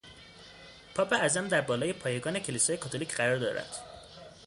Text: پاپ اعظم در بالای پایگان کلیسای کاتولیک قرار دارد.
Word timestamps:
پاپ 0.95 1.13
اعظم 1.13 1.47
در 1.47 1.61
بالای 1.61 1.93
پایگان 1.93 2.39
کلیسای 2.39 2.77
کاتولیک 2.77 3.13
قرار 3.13 3.37
دارد. 3.37 3.75